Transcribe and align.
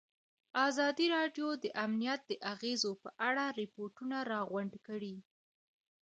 ازادي 0.67 1.05
راډیو 1.17 1.47
د 1.63 1.65
امنیت 1.85 2.21
د 2.27 2.31
اغېزو 2.53 2.91
په 3.03 3.09
اړه 3.27 3.43
ریپوټونه 3.59 4.17
راغونډ 4.31 4.73
کړي. 4.87 5.15